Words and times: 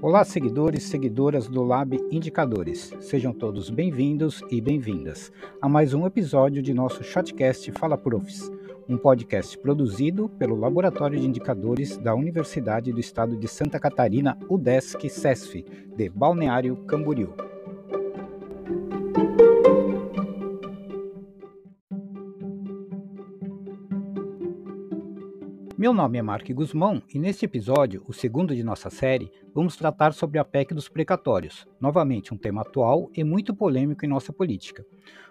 Olá, 0.00 0.24
seguidores 0.24 0.84
e 0.84 0.86
seguidoras 0.86 1.48
do 1.48 1.64
Lab 1.64 1.98
Indicadores. 2.12 2.94
Sejam 3.00 3.32
todos 3.32 3.68
bem-vindos 3.68 4.44
e 4.48 4.60
bem-vindas 4.60 5.32
a 5.60 5.68
mais 5.68 5.92
um 5.92 6.06
episódio 6.06 6.62
de 6.62 6.72
nosso 6.72 7.02
Shotcast 7.02 7.72
Fala 7.72 7.98
Profs, 7.98 8.48
um 8.88 8.96
podcast 8.96 9.58
produzido 9.58 10.28
pelo 10.28 10.54
Laboratório 10.54 11.18
de 11.18 11.26
Indicadores 11.26 11.96
da 11.96 12.14
Universidade 12.14 12.92
do 12.92 13.00
Estado 13.00 13.36
de 13.36 13.48
Santa 13.48 13.80
Catarina, 13.80 14.38
UDESC-CESF, 14.48 15.64
de 15.96 16.08
Balneário 16.08 16.76
Camboriú. 16.86 17.47
Meu 25.88 25.94
nome 25.94 26.18
é 26.18 26.22
Mark 26.22 26.46
Guzmão 26.52 27.02
e 27.14 27.18
neste 27.18 27.46
episódio, 27.46 28.04
o 28.06 28.12
segundo 28.12 28.54
de 28.54 28.62
nossa 28.62 28.90
série, 28.90 29.32
vamos 29.54 29.74
tratar 29.74 30.12
sobre 30.12 30.38
a 30.38 30.44
PEC 30.44 30.74
dos 30.74 30.86
precatórios, 30.86 31.66
novamente 31.80 32.34
um 32.34 32.36
tema 32.36 32.60
atual 32.60 33.10
e 33.16 33.24
muito 33.24 33.54
polêmico 33.54 34.04
em 34.04 34.08
nossa 34.08 34.30
política. 34.30 34.84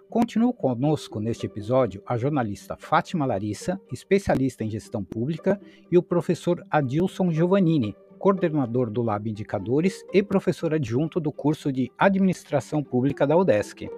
Continua 0.10 0.52
conosco 0.52 1.20
neste 1.20 1.46
episódio 1.46 2.02
a 2.08 2.18
jornalista 2.18 2.76
Fátima 2.76 3.24
Larissa, 3.24 3.80
especialista 3.94 4.64
em 4.64 4.70
gestão 4.72 5.04
pública, 5.04 5.62
e 5.92 5.96
o 5.96 6.02
professor 6.02 6.66
Adilson 6.72 7.30
Giovannini, 7.30 7.96
coordenador 8.18 8.90
do 8.90 9.04
Lab 9.04 9.30
Indicadores 9.30 10.04
e 10.12 10.24
professor 10.24 10.74
adjunto 10.74 11.20
do 11.20 11.32
curso 11.32 11.72
de 11.72 11.92
Administração 12.00 12.84
Pública 12.84 13.28
da 13.28 13.38
UDESC. 13.38 13.92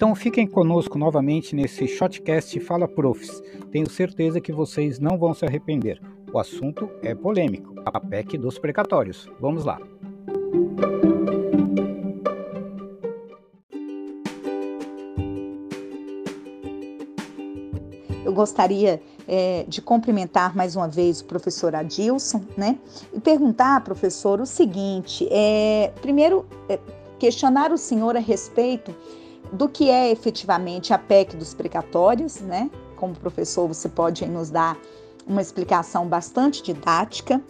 Então 0.00 0.14
fiquem 0.14 0.46
conosco 0.46 0.98
novamente 0.98 1.54
nesse 1.54 1.86
Shotcast 1.86 2.58
Fala 2.60 2.88
Profs. 2.88 3.42
Tenho 3.70 3.86
certeza 3.86 4.40
que 4.40 4.50
vocês 4.50 4.98
não 4.98 5.18
vão 5.18 5.34
se 5.34 5.44
arrepender. 5.44 6.00
O 6.32 6.38
assunto 6.38 6.88
é 7.02 7.14
polêmico, 7.14 7.74
a 7.84 8.00
PEC 8.00 8.38
dos 8.38 8.58
precatórios. 8.58 9.28
Vamos 9.38 9.62
lá. 9.62 9.78
Eu 18.24 18.32
gostaria 18.32 19.02
é, 19.28 19.66
de 19.68 19.82
cumprimentar 19.82 20.56
mais 20.56 20.76
uma 20.76 20.88
vez 20.88 21.20
o 21.20 21.26
professor 21.26 21.74
Adilson, 21.74 22.42
né? 22.56 22.78
E 23.12 23.20
perguntar, 23.20 23.84
professor, 23.84 24.40
o 24.40 24.46
seguinte: 24.46 25.28
é, 25.30 25.92
primeiro, 26.00 26.46
é, 26.70 26.78
questionar 27.18 27.70
o 27.70 27.76
senhor 27.76 28.16
a 28.16 28.20
respeito 28.20 28.94
do 29.52 29.68
que 29.68 29.90
é 29.90 30.10
efetivamente 30.10 30.92
a 30.92 30.98
PEC 30.98 31.36
dos 31.36 31.54
precatórios, 31.54 32.40
né? 32.40 32.70
Como 32.96 33.14
professor, 33.14 33.66
você 33.66 33.88
pode 33.88 34.26
nos 34.26 34.50
dar 34.50 34.76
uma 35.26 35.40
explicação 35.40 36.06
bastante 36.06 36.62
didática. 36.62 37.42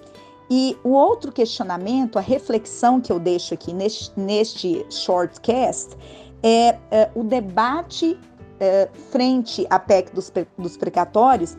E 0.51 0.77
o 0.83 0.91
outro 0.91 1.31
questionamento, 1.31 2.19
a 2.19 2.23
reflexão 2.23 3.01
que 3.01 3.13
eu 3.13 3.21
deixo 3.21 3.55
aqui 3.55 3.73
neste, 3.73 4.13
neste 4.19 4.85
shortcast, 4.91 5.97
é, 6.43 6.79
é 6.91 7.11
o 7.15 7.23
debate 7.23 8.19
é, 8.59 8.89
frente 9.11 9.67
à 9.71 9.79
PEC 9.79 10.13
dos, 10.13 10.33
dos 10.59 10.77
precatórios, 10.77 11.57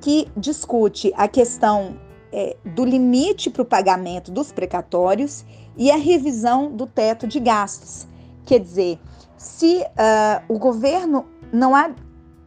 que 0.00 0.28
discute 0.36 1.12
a 1.16 1.28
questão 1.28 1.96
é, 2.32 2.56
do 2.64 2.84
limite 2.84 3.48
para 3.48 3.62
o 3.62 3.64
pagamento 3.64 4.30
dos 4.32 4.50
precatórios 4.50 5.44
e 5.76 5.90
a 5.90 5.96
revisão 5.96 6.70
do 6.70 6.86
teto 6.86 7.26
de 7.26 7.38
gastos. 7.38 8.06
Quer 8.44 8.60
dizer, 8.60 8.98
se 9.44 9.82
uh, 9.82 10.42
o 10.48 10.58
governo 10.58 11.26
não 11.52 11.76
há, 11.76 11.90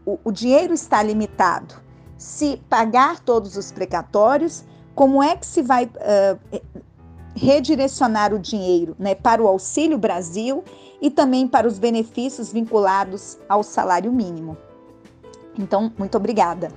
o, 0.03 0.17
o 0.23 0.31
dinheiro 0.31 0.73
está 0.73 1.01
limitado, 1.03 1.75
se 2.17 2.57
pagar 2.67 3.19
todos 3.19 3.55
os 3.55 3.71
precatórios, 3.71 4.65
como 4.95 5.21
é 5.21 5.35
que 5.35 5.45
se 5.45 5.61
vai 5.61 5.86
uh, 5.86 6.59
redirecionar 7.36 8.33
o 8.33 8.39
dinheiro 8.39 8.95
né, 8.97 9.13
para 9.13 9.43
o 9.43 9.47
Auxílio 9.47 9.97
Brasil 9.97 10.63
e 10.99 11.11
também 11.11 11.47
para 11.47 11.67
os 11.67 11.77
benefícios 11.77 12.52
vinculados 12.52 13.37
ao 13.47 13.61
salário 13.61 14.11
mínimo? 14.11 14.57
Então, 15.55 15.93
muito 15.99 16.17
obrigada. 16.17 16.69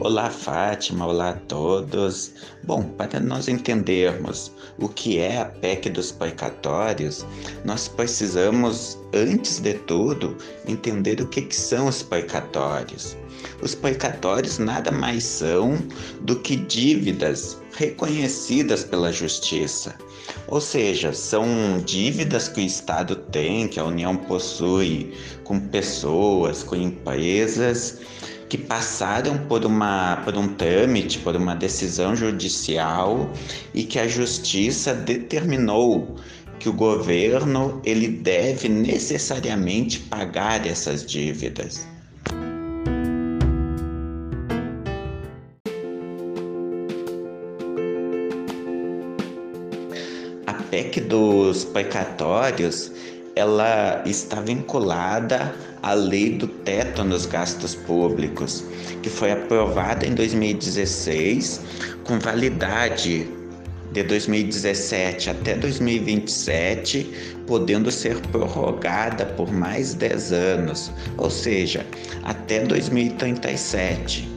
Olá, 0.00 0.30
Fátima, 0.30 1.06
olá 1.06 1.30
a 1.30 1.34
todos. 1.34 2.32
Bom, 2.64 2.82
para 2.82 3.20
nós 3.20 3.46
entendermos 3.46 4.50
o 4.80 4.88
que 4.88 5.18
é 5.18 5.40
a 5.40 5.44
PEC 5.44 5.90
dos 5.90 6.10
precatórios, 6.10 7.24
nós 7.64 7.86
precisamos, 7.86 8.98
antes 9.14 9.60
de 9.60 9.74
tudo, 9.74 10.36
entender 10.66 11.20
o 11.20 11.28
que, 11.28 11.42
que 11.42 11.54
são 11.54 11.86
os 11.86 12.02
precatórios. 12.02 13.16
Os 13.62 13.76
precatórios 13.76 14.58
nada 14.58 14.90
mais 14.90 15.22
são 15.22 15.78
do 16.22 16.34
que 16.34 16.56
dívidas 16.56 17.56
reconhecidas 17.72 18.82
pela 18.82 19.12
justiça. 19.12 19.94
Ou 20.48 20.60
seja, 20.60 21.12
são 21.12 21.46
dívidas 21.84 22.48
que 22.48 22.60
o 22.60 22.64
Estado 22.64 23.14
tem, 23.14 23.68
que 23.68 23.78
a 23.78 23.84
União 23.84 24.16
possui 24.16 25.14
com 25.44 25.60
pessoas, 25.60 26.64
com 26.64 26.74
empresas 26.74 28.00
que 28.48 28.56
passaram 28.56 29.38
por, 29.48 29.64
uma, 29.64 30.16
por 30.24 30.36
um 30.36 30.48
trâmite, 30.54 31.18
por 31.18 31.34
uma 31.36 31.54
decisão 31.54 32.14
judicial 32.14 33.30
e 33.74 33.82
que 33.82 33.98
a 33.98 34.06
justiça 34.06 34.94
determinou 34.94 36.16
que 36.58 36.68
o 36.68 36.72
governo 36.72 37.80
ele 37.84 38.08
deve 38.08 38.68
necessariamente 38.68 39.98
pagar 40.00 40.66
essas 40.66 41.04
dívidas. 41.04 41.86
A 50.46 50.54
PEC 50.70 51.00
dos 51.00 51.64
precatórios 51.64 52.92
ela 53.34 54.02
está 54.06 54.40
vinculada 54.40 55.54
à 55.82 55.92
lei 55.92 56.38
do 56.38 56.48
teto 56.66 57.04
nos 57.04 57.24
gastos 57.24 57.74
públicos, 57.74 58.64
que 59.02 59.08
foi 59.08 59.30
aprovada 59.30 60.04
em 60.04 60.14
2016 60.14 61.60
com 62.04 62.18
validade 62.18 63.26
de 63.92 64.02
2017 64.02 65.30
até 65.30 65.54
2027, 65.54 67.40
podendo 67.46 67.90
ser 67.90 68.20
prorrogada 68.32 69.24
por 69.24 69.50
mais 69.50 69.94
10 69.94 70.32
anos, 70.32 70.92
ou 71.16 71.30
seja, 71.30 71.86
até 72.24 72.60
2037. 72.60 74.28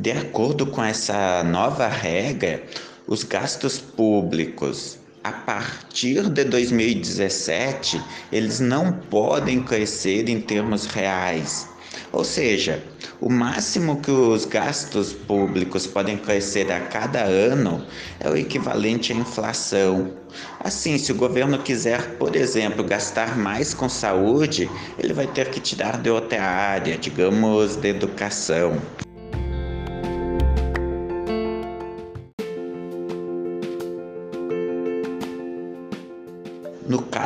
De 0.00 0.12
acordo 0.12 0.66
com 0.66 0.82
essa 0.82 1.42
nova 1.42 1.88
regra, 1.88 2.62
os 3.06 3.22
gastos 3.22 3.78
públicos 3.78 4.98
a 5.22 5.32
partir 5.32 6.28
de 6.28 6.44
2017, 6.44 8.00
eles 8.30 8.60
não 8.60 8.92
podem 8.92 9.60
crescer 9.60 10.28
em 10.28 10.40
termos 10.40 10.86
reais. 10.86 11.68
Ou 12.12 12.22
seja, 12.22 12.82
o 13.20 13.28
máximo 13.28 14.00
que 14.00 14.10
os 14.10 14.44
gastos 14.44 15.12
públicos 15.12 15.86
podem 15.86 16.16
crescer 16.16 16.70
a 16.70 16.80
cada 16.80 17.24
ano 17.24 17.84
é 18.20 18.30
o 18.30 18.36
equivalente 18.36 19.12
à 19.12 19.16
inflação. 19.16 20.12
Assim, 20.60 20.96
se 20.96 21.10
o 21.10 21.16
governo 21.16 21.58
quiser, 21.58 22.16
por 22.18 22.36
exemplo, 22.36 22.84
gastar 22.84 23.36
mais 23.36 23.74
com 23.74 23.88
saúde, 23.88 24.70
ele 24.98 25.12
vai 25.12 25.26
ter 25.26 25.50
que 25.50 25.58
tirar 25.58 26.00
de 26.00 26.10
outra 26.10 26.42
área, 26.42 26.96
digamos, 26.96 27.76
de 27.76 27.88
educação. 27.88 28.80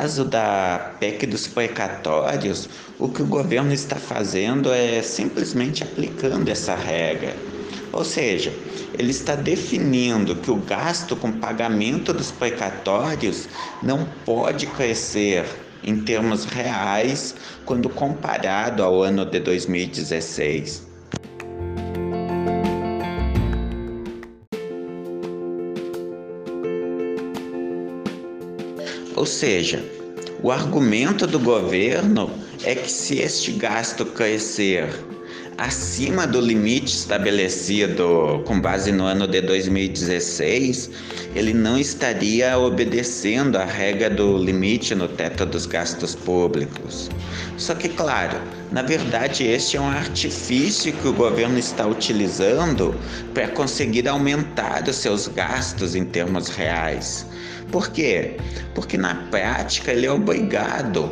Caso 0.00 0.24
da 0.24 0.94
PEC 0.98 1.26
dos 1.26 1.46
precatórios, 1.46 2.70
o 2.98 3.06
que 3.06 3.20
o 3.20 3.26
governo 3.26 3.70
está 3.70 3.96
fazendo 3.96 4.72
é 4.72 5.02
simplesmente 5.02 5.82
aplicando 5.82 6.48
essa 6.48 6.74
regra. 6.74 7.36
Ou 7.92 8.02
seja, 8.02 8.50
ele 8.98 9.10
está 9.10 9.36
definindo 9.36 10.36
que 10.36 10.50
o 10.50 10.56
gasto 10.56 11.14
com 11.14 11.30
pagamento 11.30 12.14
dos 12.14 12.30
precatórios 12.30 13.46
não 13.82 14.06
pode 14.24 14.66
crescer 14.68 15.44
em 15.84 16.00
termos 16.00 16.46
reais 16.46 17.34
quando 17.66 17.90
comparado 17.90 18.82
ao 18.82 19.02
ano 19.02 19.26
de 19.26 19.38
2016. 19.38 20.89
Ou 29.20 29.26
seja, 29.26 29.84
o 30.42 30.50
argumento 30.50 31.26
do 31.26 31.38
governo 31.38 32.30
é 32.64 32.74
que 32.74 32.90
se 32.90 33.18
este 33.18 33.52
gasto 33.52 34.06
crescer 34.06 34.88
acima 35.58 36.26
do 36.26 36.40
limite 36.40 36.96
estabelecido 36.96 38.42
com 38.46 38.58
base 38.58 38.90
no 38.90 39.04
ano 39.04 39.26
de 39.26 39.42
2016, 39.42 40.90
ele 41.36 41.52
não 41.52 41.78
estaria 41.78 42.56
obedecendo 42.56 43.56
a 43.56 43.64
regra 43.66 44.08
do 44.08 44.38
limite 44.38 44.94
no 44.94 45.06
teto 45.06 45.44
dos 45.44 45.66
gastos 45.66 46.14
públicos. 46.14 47.10
Só 47.58 47.74
que, 47.74 47.90
claro, 47.90 48.40
na 48.72 48.80
verdade, 48.80 49.44
este 49.44 49.76
é 49.76 49.80
um 49.82 49.90
artifício 49.90 50.94
que 50.94 51.08
o 51.08 51.12
governo 51.12 51.58
está 51.58 51.86
utilizando 51.86 52.94
para 53.34 53.48
conseguir 53.48 54.08
aumentar 54.08 54.88
os 54.88 54.96
seus 54.96 55.28
gastos 55.28 55.94
em 55.94 56.06
termos 56.06 56.48
reais. 56.48 57.26
Por 57.70 57.90
quê? 57.90 58.36
Porque 58.74 58.96
na 58.96 59.14
prática 59.30 59.92
ele 59.92 60.06
é 60.06 60.12
obrigado, 60.12 61.10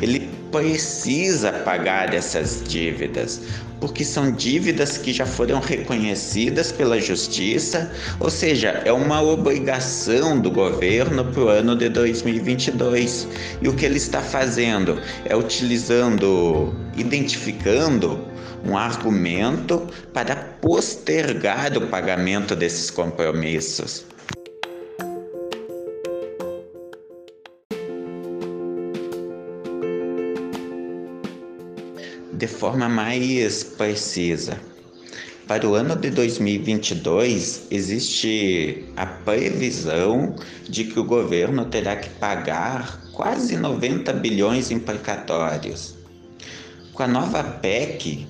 ele 0.00 0.28
precisa 0.50 1.52
pagar 1.52 2.12
essas 2.12 2.62
dívidas, 2.66 3.40
porque 3.80 4.04
são 4.04 4.32
dívidas 4.32 4.98
que 4.98 5.12
já 5.12 5.24
foram 5.24 5.60
reconhecidas 5.60 6.72
pela 6.72 7.00
justiça, 7.00 7.90
ou 8.18 8.28
seja, 8.28 8.82
é 8.84 8.92
uma 8.92 9.22
obrigação 9.22 10.38
do 10.40 10.50
governo 10.50 11.24
para 11.24 11.40
o 11.40 11.48
ano 11.48 11.76
de 11.76 11.88
2022. 11.88 13.28
E 13.62 13.68
o 13.68 13.74
que 13.74 13.86
ele 13.86 13.96
está 13.96 14.20
fazendo 14.20 15.00
é 15.24 15.34
utilizando, 15.34 16.74
identificando 16.96 18.20
um 18.66 18.76
argumento 18.76 19.88
para 20.12 20.36
postergar 20.60 21.76
o 21.78 21.86
pagamento 21.86 22.54
desses 22.54 22.90
compromissos. 22.90 24.04
De 32.40 32.46
forma 32.46 32.88
mais 32.88 33.62
precisa. 33.62 34.58
Para 35.46 35.68
o 35.68 35.74
ano 35.74 35.94
de 35.94 36.08
2022, 36.08 37.66
existe 37.70 38.86
a 38.96 39.04
previsão 39.04 40.34
de 40.66 40.84
que 40.84 40.98
o 40.98 41.04
governo 41.04 41.66
terá 41.66 41.96
que 41.96 42.08
pagar 42.08 42.98
quase 43.12 43.58
90 43.58 44.14
bilhões 44.14 44.70
em 44.70 44.78
precatórios. 44.78 45.96
Com 46.94 47.02
a 47.02 47.06
nova 47.06 47.44
PEC, 47.44 48.26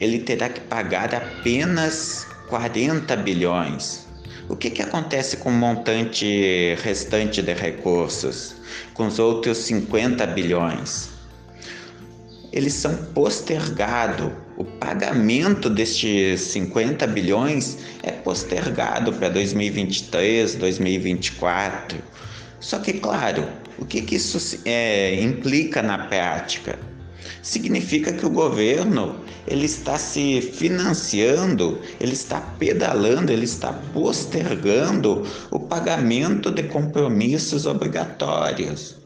ele 0.00 0.18
terá 0.18 0.48
que 0.48 0.60
pagar 0.62 1.14
apenas 1.14 2.26
40 2.48 3.14
bilhões. 3.18 4.04
O 4.48 4.56
que, 4.56 4.68
que 4.68 4.82
acontece 4.82 5.36
com 5.36 5.50
o 5.50 5.52
montante 5.52 6.74
restante 6.82 7.40
de 7.40 7.54
recursos, 7.54 8.56
com 8.94 9.06
os 9.06 9.20
outros 9.20 9.58
50 9.58 10.26
bilhões? 10.26 11.13
Eles 12.54 12.72
são 12.72 12.94
postergados. 13.12 14.30
O 14.56 14.64
pagamento 14.64 15.68
destes 15.68 16.40
50 16.42 17.04
bilhões 17.08 17.76
é 18.00 18.12
postergado 18.12 19.12
para 19.12 19.28
2023, 19.28 20.54
2024. 20.54 21.98
Só 22.60 22.78
que, 22.78 22.92
claro, 22.92 23.48
o 23.76 23.84
que, 23.84 24.00
que 24.02 24.14
isso 24.14 24.60
é, 24.64 25.20
implica 25.20 25.82
na 25.82 26.06
prática? 26.06 26.78
Significa 27.42 28.12
que 28.12 28.24
o 28.24 28.30
governo 28.30 29.16
ele 29.48 29.66
está 29.66 29.98
se 29.98 30.40
financiando, 30.40 31.80
ele 32.00 32.12
está 32.12 32.40
pedalando, 32.40 33.32
ele 33.32 33.44
está 33.44 33.72
postergando 33.92 35.26
o 35.50 35.58
pagamento 35.58 36.52
de 36.52 36.62
compromissos 36.62 37.66
obrigatórios. 37.66 39.03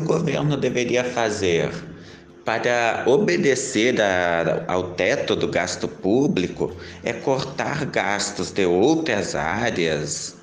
O 0.00 0.02
governo 0.02 0.56
deveria 0.56 1.04
fazer 1.04 1.70
para 2.42 3.04
obedecer 3.06 4.00
a, 4.00 4.64
ao 4.66 4.94
teto 4.94 5.36
do 5.36 5.46
gasto 5.46 5.86
público 5.86 6.74
é 7.04 7.12
cortar 7.12 7.84
gastos 7.84 8.50
de 8.50 8.64
outras 8.64 9.34
áreas 9.34 10.36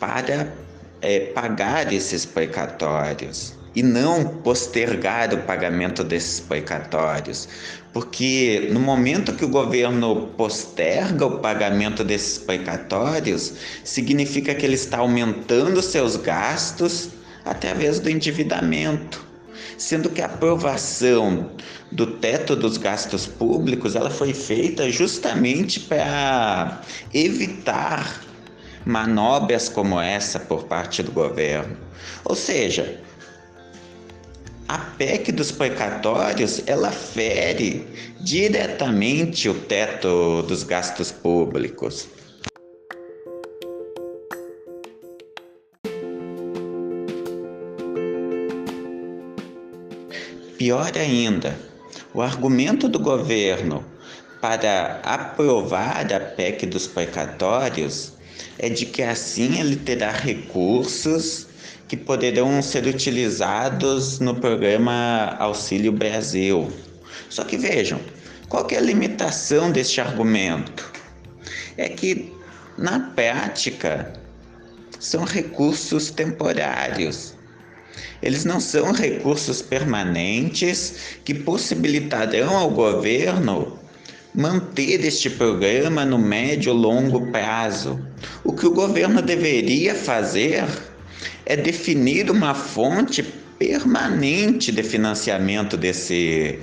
para 0.00 0.52
é, 1.00 1.20
pagar 1.20 1.92
esses 1.92 2.26
precatórios 2.26 3.54
e 3.76 3.82
não 3.82 4.24
postergar 4.24 5.32
o 5.32 5.38
pagamento 5.42 6.02
desses 6.02 6.40
precatórios. 6.40 7.48
Porque 7.92 8.68
no 8.72 8.80
momento 8.80 9.34
que 9.34 9.44
o 9.44 9.48
governo 9.48 10.32
posterga 10.36 11.26
o 11.26 11.38
pagamento 11.38 12.02
desses 12.02 12.38
precatórios, 12.38 13.52
significa 13.84 14.52
que 14.52 14.66
ele 14.66 14.74
está 14.74 14.98
aumentando 14.98 15.80
seus 15.80 16.16
gastos 16.16 17.10
através 17.46 18.00
do 18.00 18.10
endividamento, 18.10 19.24
sendo 19.78 20.10
que 20.10 20.20
a 20.20 20.26
aprovação 20.26 21.50
do 21.92 22.06
teto 22.06 22.56
dos 22.56 22.76
gastos 22.76 23.26
públicos 23.26 23.94
ela 23.94 24.10
foi 24.10 24.34
feita 24.34 24.90
justamente 24.90 25.80
para 25.80 26.82
evitar 27.14 28.20
manobras 28.84 29.68
como 29.68 30.00
essa 30.00 30.38
por 30.38 30.64
parte 30.64 31.02
do 31.02 31.12
governo. 31.12 31.76
Ou 32.24 32.34
seja, 32.34 33.00
a 34.68 34.78
PEC 34.78 35.30
dos 35.30 35.52
precatórios 35.52 36.62
ela 36.66 36.90
fere 36.90 37.86
diretamente 38.20 39.48
o 39.48 39.54
teto 39.54 40.42
dos 40.42 40.64
gastos 40.64 41.12
públicos. 41.12 42.08
Pior 50.66 50.98
ainda, 50.98 51.56
o 52.12 52.20
argumento 52.20 52.88
do 52.88 52.98
governo 52.98 53.84
para 54.40 55.00
aprovar 55.04 56.12
a 56.12 56.18
PEC 56.18 56.66
dos 56.66 56.88
precatórios 56.88 58.14
é 58.58 58.68
de 58.68 58.84
que 58.84 59.00
assim 59.00 59.60
ele 59.60 59.76
terá 59.76 60.10
recursos 60.10 61.46
que 61.86 61.96
poderão 61.96 62.60
ser 62.60 62.84
utilizados 62.84 64.18
no 64.18 64.34
programa 64.34 65.36
Auxílio 65.38 65.92
Brasil. 65.92 66.68
Só 67.30 67.44
que 67.44 67.56
vejam, 67.56 68.00
qual 68.48 68.66
é 68.68 68.76
a 68.76 68.80
limitação 68.80 69.70
deste 69.70 70.00
argumento? 70.00 70.92
É 71.76 71.88
que 71.88 72.34
na 72.76 72.98
prática 73.14 74.12
são 74.98 75.22
recursos 75.22 76.10
temporários 76.10 77.35
eles 78.22 78.44
não 78.44 78.60
são 78.60 78.92
recursos 78.92 79.62
permanentes 79.62 81.18
que 81.24 81.34
possibilitarão 81.34 82.56
ao 82.56 82.70
governo 82.70 83.78
manter 84.34 85.04
este 85.04 85.30
programa 85.30 86.04
no 86.04 86.18
médio 86.18 86.70
e 86.72 86.76
longo 86.76 87.30
prazo. 87.32 87.98
O 88.44 88.52
que 88.52 88.66
o 88.66 88.70
governo 88.70 89.22
deveria 89.22 89.94
fazer 89.94 90.64
é 91.46 91.56
definir 91.56 92.30
uma 92.30 92.54
fonte 92.54 93.22
permanente 93.58 94.70
de 94.70 94.82
financiamento 94.82 95.76
desse 95.76 96.58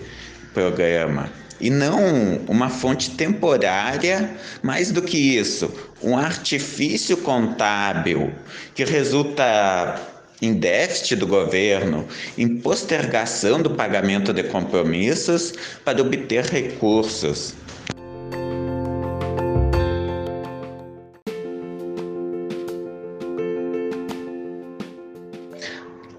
programa 0.53 1.31
e 1.63 1.69
não 1.69 2.41
uma 2.47 2.69
fonte 2.69 3.11
temporária, 3.11 4.29
mais 4.61 4.91
do 4.91 5.01
que 5.01 5.17
isso, 5.17 5.73
um 6.01 6.17
artifício 6.17 7.15
contábil 7.17 8.33
que 8.75 8.83
resulta 8.83 10.12
em 10.43 10.53
déficit 10.53 11.15
do 11.15 11.25
governo, 11.25 12.05
em 12.37 12.57
postergação 12.57 13.61
do 13.61 13.69
pagamento 13.69 14.33
de 14.33 14.43
compromissos 14.43 15.53
para 15.85 16.01
obter 16.01 16.43
recursos. 16.43 17.55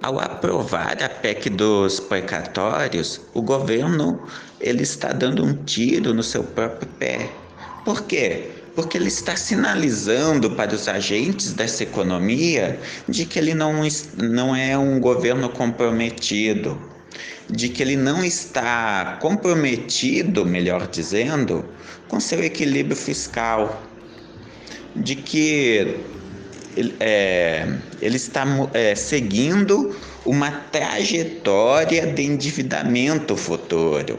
Ao 0.01 0.19
aprovar 0.19 1.03
a 1.03 1.09
PEC 1.09 1.51
dos 1.51 2.01
precatórios, 2.01 3.21
o 3.35 3.43
governo 3.43 4.23
ele 4.59 4.83
está 4.83 5.13
dando 5.13 5.45
um 5.45 5.55
tiro 5.65 6.15
no 6.15 6.23
seu 6.23 6.43
próprio 6.43 6.89
pé. 6.99 7.31
Por 7.85 8.05
quê? 8.05 8.54
Porque 8.75 8.99
ele 8.99 9.09
está 9.09 9.37
sinalizando 9.37 10.51
para 10.51 10.75
os 10.75 10.89
agentes 10.89 11.53
dessa 11.53 11.83
economia 11.83 12.79
de 13.09 13.25
que 13.25 13.39
ele 13.39 13.55
não, 13.55 13.83
não 14.17 14.55
é 14.55 14.77
um 14.77 14.99
governo 14.99 15.49
comprometido, 15.49 16.81
de 17.49 17.69
que 17.69 17.83
ele 17.83 17.97
não 17.97 18.25
está 18.25 19.19
comprometido, 19.21 20.45
melhor 20.45 20.89
dizendo, 20.89 21.65
com 22.09 22.19
seu 22.19 22.43
equilíbrio 22.43 22.97
fiscal, 22.97 23.83
de 24.97 25.15
que 25.17 25.97
ele, 26.77 26.95
é, 26.99 27.69
ele 28.01 28.17
está 28.17 28.45
é, 28.73 28.95
seguindo 28.95 29.95
uma 30.25 30.51
trajetória 30.51 32.07
de 32.07 32.23
endividamento 32.23 33.37
futuro. 33.37 34.19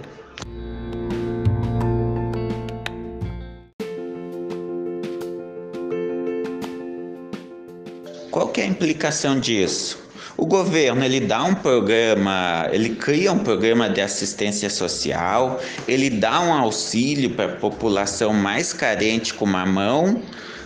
Implicação 8.75 9.39
disso? 9.39 10.03
O 10.37 10.45
governo 10.45 11.03
ele 11.03 11.21
dá 11.21 11.43
um 11.43 11.55
programa, 11.55 12.67
ele 12.73 12.89
cria 12.89 13.31
um 13.31 13.39
programa 13.39 13.89
de 13.89 14.01
assistência 14.01 14.69
social, 14.69 15.61
ele 15.87 16.09
dá 16.09 16.41
um 16.41 16.53
auxílio 16.53 17.29
para 17.29 17.45
a 17.45 17.55
população 17.55 18.33
mais 18.33 18.73
carente 18.73 19.33
com 19.33 19.45
uma 19.45 19.65
mão, 19.65 20.21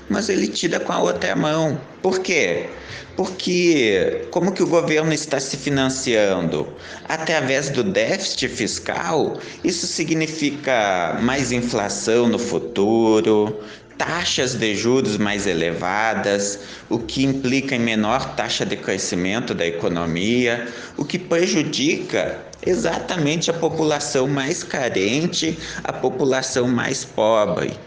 mas 0.10 0.28
ele 0.28 0.48
tira 0.48 0.80
com 0.80 0.92
a 0.92 1.00
outra 1.00 1.36
mão. 1.36 1.80
Por 2.02 2.20
quê? 2.20 2.68
Porque 3.16 4.26
como 4.32 4.54
que 4.54 4.64
o 4.64 4.68
governo 4.68 5.14
está 5.14 5.40
se 5.40 5.56
financiando? 5.56 6.68
Através 7.08 7.70
do 7.70 7.84
déficit 7.84 8.48
fiscal, 8.48 9.38
isso 9.64 9.86
significa 9.86 11.20
mais 11.22 11.52
inflação 11.52 12.28
no 12.28 12.40
futuro, 12.40 13.60
taxas 14.00 14.56
de 14.56 14.76
juros 14.76 15.18
mais 15.18 15.46
elevadas, 15.46 16.60
o 16.90 16.98
que 16.98 17.26
implica 17.26 17.76
em 17.76 17.80
menor 17.80 18.34
taxa 18.34 18.66
de 18.66 18.78
crescimento 18.78 19.54
da 19.54 19.68
economia, 19.68 20.70
o 20.96 21.04
que 21.04 21.20
prejudica 21.20 22.40
exatamente 22.66 23.52
a 23.52 23.54
população 23.54 24.26
mais 24.26 24.64
carente, 24.64 25.60
a 25.84 25.92
população 25.92 26.66
mais 26.66 27.04
pobre. 27.04 27.78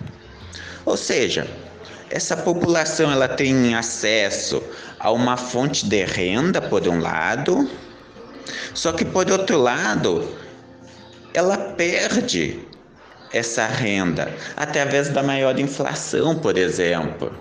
Ou 0.85 0.99
seja, 0.99 1.49
essa 2.11 2.37
população 2.37 3.11
ela 3.11 3.27
tem 3.27 3.75
acesso 3.75 4.63
a 5.01 5.11
uma 5.11 5.39
fonte 5.39 5.87
de 5.87 6.05
renda 6.05 6.61
por 6.61 6.87
um 6.87 7.01
lado, 7.01 7.71
só 8.75 8.93
que 8.93 9.05
por 9.05 9.31
outro 9.31 9.57
lado, 9.57 10.29
ela 11.33 11.57
perde 11.57 12.61
essa 13.33 13.67
renda 13.67 14.35
através 14.57 15.09
da 15.09 15.23
maior 15.23 15.59
inflação, 15.59 16.39
por 16.39 16.59
exemplo. 16.59 17.33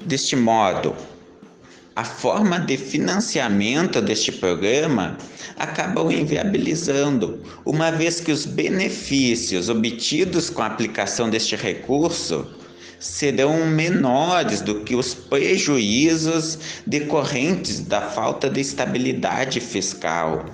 Deste 0.00 0.34
modo, 0.34 0.96
a 1.94 2.02
forma 2.02 2.58
de 2.60 2.78
financiamento 2.78 4.00
deste 4.00 4.32
programa 4.32 5.18
acabam 5.58 6.10
inviabilizando, 6.10 7.42
uma 7.64 7.90
vez 7.90 8.20
que 8.20 8.32
os 8.32 8.46
benefícios 8.46 9.68
obtidos 9.68 10.48
com 10.48 10.62
a 10.62 10.66
aplicação 10.66 11.28
deste 11.28 11.56
recurso 11.56 12.46
serão 12.98 13.66
menores 13.66 14.60
do 14.60 14.80
que 14.80 14.94
os 14.94 15.14
prejuízos 15.14 16.58
decorrentes 16.86 17.80
da 17.80 18.02
falta 18.02 18.50
de 18.50 18.60
estabilidade 18.60 19.60
fiscal. 19.60 20.46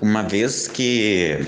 Uma 0.00 0.22
vez 0.22 0.68
que 0.68 1.46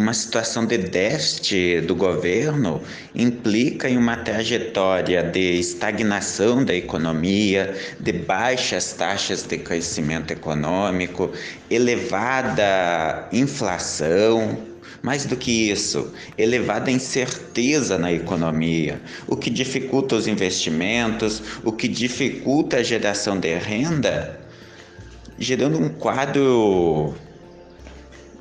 uma 0.00 0.14
situação 0.14 0.64
de 0.64 0.78
déficit 0.78 1.82
do 1.82 1.94
governo 1.94 2.80
implica 3.14 3.88
em 3.88 3.98
uma 3.98 4.16
trajetória 4.16 5.22
de 5.22 5.60
estagnação 5.60 6.64
da 6.64 6.74
economia, 6.74 7.74
de 8.00 8.12
baixas 8.12 8.94
taxas 8.94 9.42
de 9.42 9.58
crescimento 9.58 10.30
econômico, 10.30 11.30
elevada 11.70 13.28
inflação, 13.30 14.58
mais 15.02 15.26
do 15.26 15.36
que 15.36 15.70
isso, 15.70 16.12
elevada 16.36 16.90
incerteza 16.90 17.98
na 17.98 18.10
economia, 18.10 19.00
o 19.26 19.36
que 19.36 19.50
dificulta 19.50 20.16
os 20.16 20.26
investimentos, 20.26 21.42
o 21.62 21.72
que 21.72 21.88
dificulta 21.88 22.78
a 22.78 22.82
geração 22.82 23.38
de 23.38 23.54
renda, 23.54 24.40
gerando 25.38 25.78
um 25.78 25.88
quadro 25.90 27.14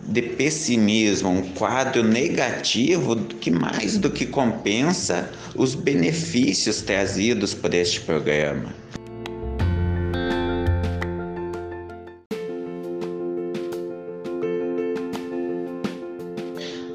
de 0.03 0.22
pessimismo, 0.22 1.29
um 1.29 1.41
quadro 1.53 2.03
negativo 2.03 3.15
que 3.15 3.51
mais 3.51 3.98
do 3.98 4.10
que 4.10 4.25
compensa 4.25 5.29
os 5.56 5.75
benefícios 5.75 6.82
trazidos 6.82 7.53
por 7.53 7.74
este 7.74 8.01
programa. 8.01 8.74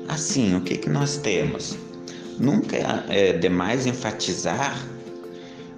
Assim, 0.09 0.57
o 0.57 0.61
que, 0.61 0.77
que 0.77 0.89
nós 0.89 1.17
temos? 1.17 1.77
Nunca 2.39 3.05
é 3.09 3.33
demais 3.33 3.87
enfatizar 3.87 4.77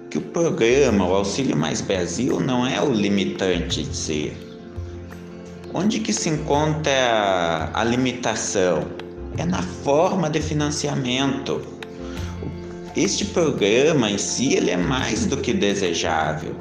que 0.09 0.17
o 0.17 0.21
programa, 0.21 1.07
o 1.07 1.13
Auxílio 1.13 1.55
Mais 1.55 1.81
Brasil, 1.81 2.39
não 2.39 2.65
é 2.65 2.81
o 2.81 2.91
limitante 2.91 3.83
de 3.83 3.95
ser 3.95 4.46
Onde 5.79 5.99
que 5.99 6.11
se 6.11 6.27
encontra 6.27 7.69
a 7.71 7.83
limitação? 7.83 8.87
É 9.37 9.45
na 9.45 9.61
forma 9.61 10.27
de 10.27 10.41
financiamento. 10.41 11.61
Este 12.95 13.23
programa 13.25 14.09
em 14.09 14.17
si 14.17 14.55
ele 14.55 14.71
é 14.71 14.75
mais 14.75 15.27
do 15.27 15.37
que 15.37 15.53
desejável. 15.53 16.55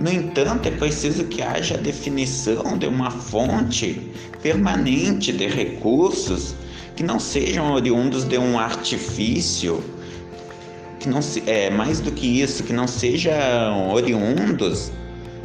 No 0.00 0.10
entanto, 0.10 0.66
é 0.66 0.72
preciso 0.72 1.22
que 1.26 1.40
haja 1.40 1.76
a 1.76 1.78
definição 1.78 2.76
de 2.76 2.88
uma 2.88 3.12
fonte 3.12 4.10
permanente 4.42 5.30
de 5.30 5.46
recursos 5.46 6.56
que 6.96 7.04
não 7.04 7.20
sejam 7.20 7.72
oriundos 7.72 8.24
de 8.24 8.38
um 8.38 8.58
artifício, 8.58 9.80
que 10.98 11.08
não 11.08 11.22
se, 11.22 11.44
é 11.46 11.70
mais 11.70 12.00
do 12.00 12.10
que 12.10 12.42
isso, 12.42 12.64
que 12.64 12.72
não 12.72 12.88
sejam 12.88 13.92
oriundos 13.92 14.90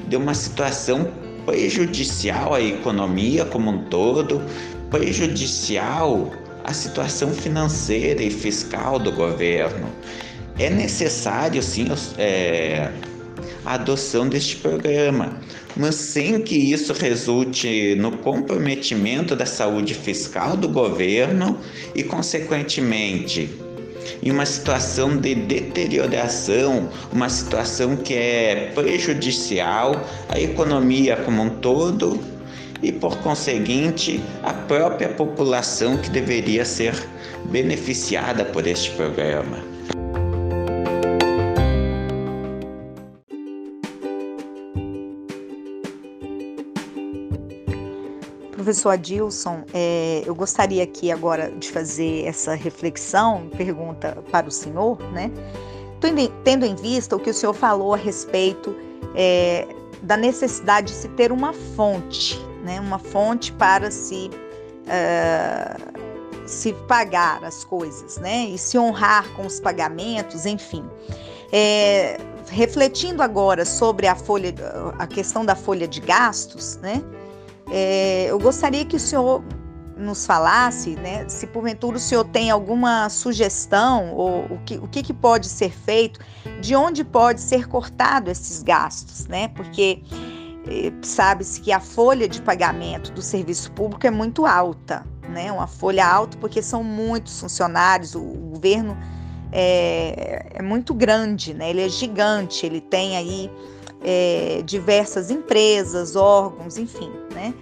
de 0.07 0.15
uma 0.15 0.33
situação 0.33 1.07
prejudicial 1.45 2.53
à 2.53 2.61
economia 2.61 3.45
como 3.45 3.71
um 3.71 3.83
todo, 3.85 4.41
prejudicial 4.89 6.31
à 6.63 6.73
situação 6.73 7.31
financeira 7.31 8.21
e 8.21 8.29
fiscal 8.29 8.99
do 8.99 9.11
governo. 9.11 9.87
É 10.57 10.69
necessário, 10.69 11.61
sim, 11.63 11.87
é, 12.17 12.91
a 13.65 13.73
adoção 13.73 14.27
deste 14.27 14.57
programa, 14.57 15.39
mas 15.75 15.95
sem 15.95 16.41
que 16.41 16.55
isso 16.55 16.93
resulte 16.93 17.95
no 17.95 18.11
comprometimento 18.17 19.35
da 19.35 19.45
saúde 19.45 19.93
fiscal 19.93 20.55
do 20.55 20.69
governo 20.69 21.57
e, 21.95 22.03
consequentemente, 22.03 23.49
em 24.21 24.31
uma 24.31 24.45
situação 24.45 25.17
de 25.17 25.35
deterioração, 25.35 26.89
uma 27.11 27.29
situação 27.29 27.95
que 27.95 28.13
é 28.13 28.71
prejudicial 28.73 29.95
à 30.29 30.39
economia 30.39 31.17
como 31.17 31.43
um 31.43 31.49
todo 31.49 32.19
e, 32.81 32.91
por 32.91 33.17
conseguinte, 33.19 34.21
à 34.43 34.53
própria 34.53 35.09
população 35.09 35.97
que 35.97 36.09
deveria 36.09 36.65
ser 36.65 36.93
beneficiada 37.45 38.43
por 38.45 38.67
este 38.67 38.91
programa. 38.91 39.72
Professor 48.63 48.91
Adilson, 48.91 49.65
é, 49.73 50.23
eu 50.25 50.33
gostaria 50.33 50.85
aqui 50.85 51.11
agora 51.11 51.51
de 51.51 51.69
fazer 51.69 52.25
essa 52.25 52.55
reflexão, 52.55 53.49
pergunta 53.57 54.17
para 54.31 54.47
o 54.47 54.51
senhor, 54.51 54.97
né? 55.11 55.29
Tendo 56.45 56.65
em 56.65 56.73
vista 56.73 57.13
o 57.13 57.19
que 57.19 57.29
o 57.29 57.33
senhor 57.33 57.53
falou 57.53 57.93
a 57.93 57.97
respeito 57.97 58.73
é, 59.15 59.67
da 60.01 60.15
necessidade 60.15 60.87
de 60.87 60.93
se 60.93 61.09
ter 61.09 61.33
uma 61.33 61.51
fonte, 61.75 62.39
né? 62.63 62.79
Uma 62.79 62.99
fonte 62.99 63.51
para 63.51 63.91
se, 63.91 64.31
uh, 64.87 66.47
se 66.47 66.71
pagar 66.87 67.43
as 67.43 67.65
coisas, 67.65 68.17
né? 68.17 68.45
E 68.45 68.57
se 68.57 68.77
honrar 68.77 69.27
com 69.33 69.45
os 69.45 69.59
pagamentos, 69.59 70.45
enfim. 70.45 70.85
É, 71.51 72.17
refletindo 72.49 73.21
agora 73.21 73.65
sobre 73.65 74.07
a 74.07 74.15
folha, 74.15 74.55
a 74.97 75.05
questão 75.05 75.43
da 75.43 75.53
folha 75.53 75.85
de 75.85 75.99
gastos, 75.99 76.77
né? 76.77 77.03
É, 77.71 78.25
eu 78.29 78.39
gostaria 78.39 78.85
que 78.85 78.95
o 78.95 78.99
senhor 78.99 79.43
nos 79.97 80.25
falasse, 80.25 80.95
né, 80.95 81.27
se 81.29 81.45
porventura 81.47 81.97
o 81.97 81.99
senhor 81.99 82.25
tem 82.25 82.49
alguma 82.49 83.09
sugestão 83.09 84.13
ou 84.13 84.45
o 84.45 84.59
que, 84.65 84.77
o 84.77 84.87
que, 84.87 85.03
que 85.03 85.13
pode 85.13 85.47
ser 85.47 85.71
feito, 85.71 86.19
de 86.59 86.75
onde 86.75 87.03
pode 87.03 87.39
ser 87.41 87.67
cortado 87.67 88.29
esses 88.29 88.63
gastos, 88.63 89.27
né? 89.27 89.49
Porque 89.49 90.01
é, 90.67 90.91
sabe-se 91.01 91.61
que 91.61 91.71
a 91.71 91.79
folha 91.79 92.27
de 92.27 92.41
pagamento 92.41 93.11
do 93.11 93.21
serviço 93.21 93.71
público 93.71 94.05
é 94.07 94.11
muito 94.11 94.45
alta, 94.45 95.05
né? 95.29 95.51
Uma 95.51 95.67
folha 95.67 96.05
alta 96.05 96.37
porque 96.37 96.61
são 96.61 96.83
muitos 96.83 97.39
funcionários, 97.39 98.15
o, 98.15 98.21
o 98.21 98.49
governo 98.53 98.97
é, 99.51 100.47
é, 100.55 100.61
muito 100.61 100.93
grande, 100.93 101.53
né? 101.53 101.69
Ele 101.69 101.81
é 101.81 101.89
gigante, 101.89 102.65
ele 102.65 102.81
tem 102.81 103.15
aí 103.15 103.51
é, 104.03 104.61
diversas 104.65 105.31
empresas, 105.31 106.15
órgãos, 106.15 106.77
enfim, 106.77 107.11
né? 107.33 107.53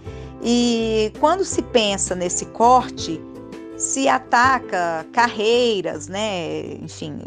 E 0.44 1.14
quando 1.20 1.46
se 1.46 1.62
pensa 1.62 2.16
nesse 2.16 2.46
corte, 2.46 3.22
se 3.78 4.08
ataca 4.08 5.06
carreiras, 5.12 6.08
né, 6.08 6.64
enfim, 6.82 7.20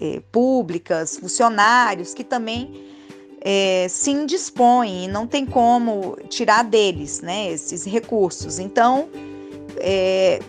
é, 0.00 0.20
públicas, 0.32 1.16
funcionários 1.16 2.14
que 2.14 2.24
também 2.24 2.84
é, 3.40 3.86
se 3.88 4.10
indispõem 4.10 5.04
e 5.04 5.08
não 5.08 5.26
tem 5.26 5.44
como 5.46 6.16
tirar 6.28 6.62
deles 6.64 7.20
né, 7.20 7.52
esses 7.52 7.84
recursos. 7.84 8.58
Então, 8.58 9.08
é, 9.78 10.40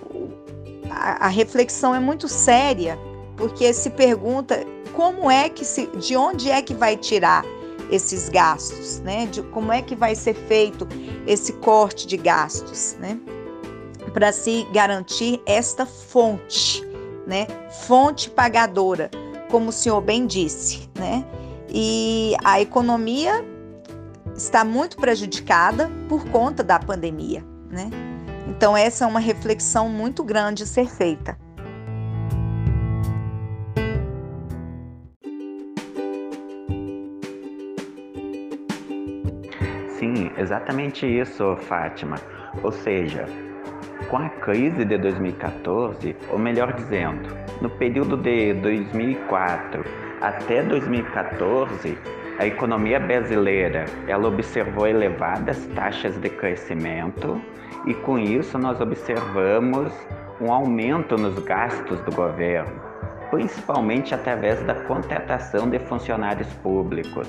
a, 0.89 1.25
a, 1.25 1.27
reflexão 1.27 1.93
é 1.93 1.99
muito 1.99 2.27
séria, 2.27 2.97
porque 3.35 3.71
se 3.73 3.89
pergunta 3.89 4.65
como 4.93 5.29
é 5.29 5.49
que 5.49 5.63
se, 5.65 5.87
de 5.97 6.15
onde 6.15 6.49
é 6.49 6.61
que 6.61 6.73
vai 6.73 6.97
tirar 6.97 7.43
esses 7.91 8.29
gastos, 8.29 8.99
né? 8.99 9.25
De 9.25 9.41
como 9.43 9.71
é 9.71 9.81
que 9.81 9.95
vai 9.95 10.15
ser 10.15 10.33
feito 10.33 10.87
esse 11.25 11.53
corte 11.53 12.07
de 12.07 12.17
gastos, 12.17 12.95
né? 12.99 13.19
Para 14.13 14.31
se 14.31 14.65
garantir 14.73 15.41
esta 15.45 15.85
fonte, 15.85 16.85
né? 17.25 17.47
Fonte 17.85 18.29
pagadora, 18.29 19.09
como 19.49 19.69
o 19.69 19.71
senhor 19.71 20.01
bem 20.01 20.25
disse, 20.25 20.89
né? 20.95 21.25
E 21.69 22.35
a 22.43 22.61
economia 22.61 23.45
está 24.35 24.63
muito 24.63 24.97
prejudicada 24.97 25.89
por 26.07 26.25
conta 26.29 26.63
da 26.63 26.79
pandemia, 26.79 27.43
né? 27.69 27.89
Então 28.47 28.75
essa 28.75 29.03
é 29.03 29.07
uma 29.07 29.19
reflexão 29.19 29.89
muito 29.89 30.23
grande 30.23 30.63
a 30.63 30.65
ser 30.65 30.89
feita. 30.89 31.37
Exatamente 40.37 41.05
isso, 41.05 41.55
Fátima. 41.57 42.17
Ou 42.63 42.71
seja, 42.71 43.25
com 44.09 44.17
a 44.17 44.29
crise 44.29 44.85
de 44.85 44.97
2014, 44.97 46.15
ou 46.29 46.39
melhor 46.39 46.73
dizendo, 46.73 47.29
no 47.61 47.69
período 47.69 48.15
de 48.15 48.53
2004 48.53 49.83
até 50.21 50.63
2014, 50.63 51.97
a 52.39 52.45
economia 52.45 52.99
brasileira 52.99 53.85
ela 54.07 54.27
observou 54.27 54.87
elevadas 54.87 55.65
taxas 55.75 56.17
de 56.19 56.29
crescimento 56.29 57.41
e 57.85 57.93
com 57.93 58.17
isso 58.17 58.57
nós 58.57 58.79
observamos 58.79 59.91
um 60.39 60.51
aumento 60.51 61.17
nos 61.17 61.37
gastos 61.39 61.99
do 62.01 62.15
governo, 62.15 62.79
principalmente 63.31 64.13
através 64.13 64.61
da 64.63 64.75
contratação 64.75 65.69
de 65.69 65.79
funcionários 65.79 66.51
públicos. 66.55 67.27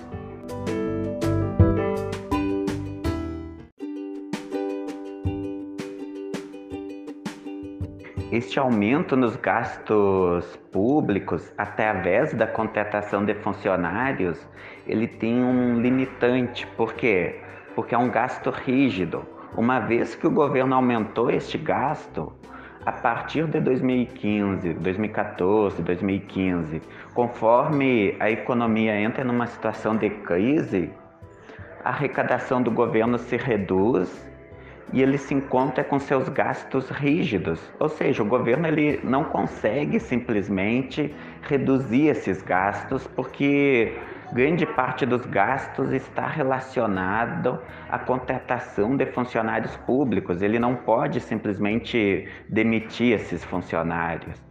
Este 8.39 8.57
aumento 8.57 9.17
nos 9.17 9.35
gastos 9.35 10.57
públicos, 10.71 11.53
através 11.59 12.33
da 12.33 12.47
contratação 12.47 13.25
de 13.25 13.35
funcionários, 13.35 14.47
ele 14.87 15.09
tem 15.09 15.43
um 15.43 15.81
limitante. 15.81 16.65
Por 16.77 16.95
quê? 16.95 17.41
Porque 17.75 17.97
é 17.97 17.99
um 17.99 18.09
gasto 18.09 18.51
rígido. 18.51 19.27
Uma 19.57 19.81
vez 19.81 20.15
que 20.15 20.25
o 20.25 20.31
governo 20.31 20.77
aumentou 20.77 21.33
este 21.33 21.59
gasto, 21.59 22.33
a 22.87 22.93
partir 22.93 23.49
de 23.49 23.59
2015, 23.59 24.75
2014, 24.75 25.83
2015, 25.83 26.81
conforme 27.15 28.15
a 28.21 28.31
economia 28.31 28.95
entra 29.01 29.25
numa 29.25 29.49
situação 29.49 29.97
de 29.97 30.11
crise, 30.11 30.93
a 31.83 31.89
arrecadação 31.89 32.63
do 32.63 32.71
governo 32.71 33.19
se 33.19 33.37
reduz 33.37 34.28
e 34.93 35.03
ele 35.03 35.19
se 35.19 35.35
encontra 35.35 35.85
com 35.85 35.99
seus 35.99 36.29
gastos 36.29 36.89
rígidos, 36.89 37.61
ou 37.79 37.89
seja, 37.89 38.23
o 38.23 38.27
governo 38.27 38.67
ele 38.67 39.01
não 39.05 39.25
consegue 39.25 40.01
simplesmente 40.01 41.15
reduzir 41.43 42.09
esses 42.09 42.43
gastos 42.43 43.07
porque 43.07 43.93
grande 44.33 44.67
parte 44.67 45.07
dos 45.07 45.25
gastos 45.27 45.93
está 45.93 46.27
relacionado 46.27 47.59
à 47.89 47.99
contratação 47.99 48.97
de 48.97 49.07
funcionários 49.07 49.77
públicos. 49.79 50.43
Ele 50.43 50.59
não 50.59 50.75
pode 50.75 51.21
simplesmente 51.21 52.29
demitir 52.49 53.15
esses 53.15 53.45
funcionários. 53.45 54.48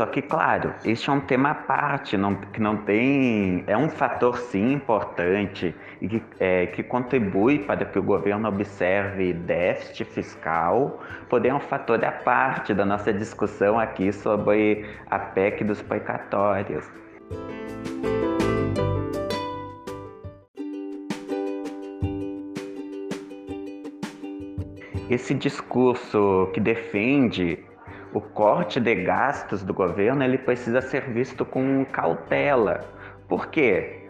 Só 0.00 0.06
que, 0.06 0.22
claro, 0.22 0.72
este 0.82 1.10
é 1.10 1.12
um 1.12 1.20
tema 1.20 1.50
à 1.50 1.54
parte, 1.54 2.16
não, 2.16 2.34
que 2.34 2.58
não 2.58 2.78
tem. 2.78 3.62
É 3.66 3.76
um 3.76 3.90
fator, 3.90 4.38
sim, 4.38 4.72
importante 4.72 5.74
e 6.00 6.08
que, 6.08 6.22
é, 6.38 6.68
que 6.68 6.82
contribui 6.82 7.58
para 7.58 7.84
que 7.84 7.98
o 7.98 8.02
governo 8.02 8.48
observe 8.48 9.34
déficit 9.34 10.06
fiscal, 10.06 11.02
porém 11.28 11.50
é 11.50 11.54
um 11.54 11.60
fator 11.60 12.02
à 12.02 12.12
parte 12.12 12.72
da 12.72 12.86
nossa 12.86 13.12
discussão 13.12 13.78
aqui 13.78 14.10
sobre 14.10 14.86
a 15.10 15.18
PEC 15.18 15.64
dos 15.64 15.82
precatórios. 15.82 16.90
Esse 25.10 25.34
discurso 25.34 26.48
que 26.54 26.60
defende 26.60 27.68
o 28.12 28.20
corte 28.20 28.80
de 28.80 28.94
gastos 28.94 29.62
do 29.62 29.72
governo 29.72 30.24
ele 30.24 30.38
precisa 30.38 30.80
ser 30.80 31.02
visto 31.10 31.44
com 31.44 31.84
cautela. 31.84 32.80
Por 33.28 33.46
quê? 33.46 34.08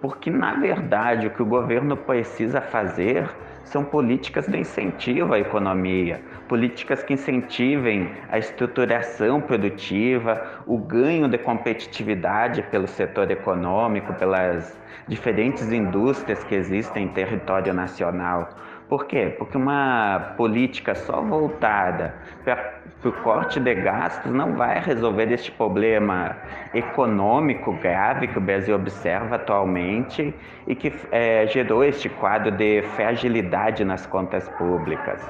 Porque, 0.00 0.30
na 0.30 0.54
verdade, 0.54 1.26
o 1.26 1.30
que 1.30 1.42
o 1.42 1.46
governo 1.46 1.96
precisa 1.96 2.60
fazer 2.60 3.28
são 3.64 3.84
políticas 3.84 4.46
de 4.46 4.58
incentivo 4.58 5.34
à 5.34 5.38
economia, 5.38 6.20
políticas 6.48 7.02
que 7.02 7.14
incentivem 7.14 8.10
a 8.30 8.38
estruturação 8.38 9.40
produtiva, 9.40 10.62
o 10.66 10.78
ganho 10.78 11.28
de 11.28 11.36
competitividade 11.36 12.62
pelo 12.70 12.86
setor 12.86 13.30
econômico, 13.30 14.14
pelas 14.14 14.76
diferentes 15.06 15.70
indústrias 15.70 16.42
que 16.44 16.54
existem 16.54 17.04
em 17.04 17.08
território 17.08 17.74
nacional. 17.74 18.48
Por 18.88 19.04
quê? 19.04 19.34
Porque 19.36 19.56
uma 19.56 20.32
política 20.36 20.94
só 20.94 21.20
voltada 21.20 22.14
para 22.42 22.80
o 23.04 23.12
corte 23.12 23.60
de 23.60 23.74
gastos 23.74 24.32
não 24.32 24.54
vai 24.54 24.80
resolver 24.80 25.30
este 25.30 25.52
problema 25.52 26.34
econômico 26.72 27.72
grave 27.74 28.28
que 28.28 28.38
o 28.38 28.40
Brasil 28.40 28.74
observa 28.74 29.36
atualmente 29.36 30.34
e 30.66 30.74
que 30.74 30.90
é, 31.12 31.46
gerou 31.46 31.84
este 31.84 32.08
quadro 32.08 32.50
de 32.50 32.82
fragilidade 32.96 33.84
nas 33.84 34.06
contas 34.06 34.48
públicas. 34.50 35.20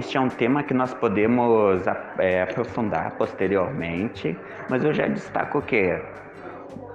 Este 0.00 0.16
é 0.16 0.20
um 0.20 0.30
tema 0.30 0.62
que 0.62 0.72
nós 0.72 0.94
podemos 0.94 1.84
é, 2.18 2.40
aprofundar 2.40 3.10
posteriormente, 3.18 4.34
mas 4.70 4.82
eu 4.82 4.94
já 4.94 5.06
destaco 5.06 5.60
que 5.60 6.00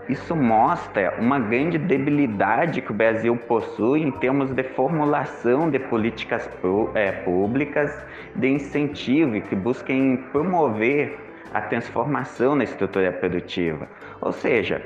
isso 0.09 0.35
mostra 0.35 1.13
uma 1.19 1.37
grande 1.37 1.77
debilidade 1.77 2.81
que 2.81 2.89
o 2.89 2.95
Brasil 2.95 3.37
possui 3.37 4.01
em 4.01 4.09
termos 4.09 4.49
de 4.49 4.63
formulação 4.63 5.69
de 5.69 5.77
políticas 5.77 6.49
é, 6.95 7.11
públicas 7.11 7.95
de 8.35 8.47
incentivo 8.47 9.39
que 9.39 9.55
busquem 9.55 10.17
promover 10.31 11.15
a 11.53 11.61
transformação 11.61 12.55
na 12.55 12.63
estrutura 12.63 13.11
produtiva. 13.11 13.87
Ou 14.19 14.31
seja, 14.31 14.81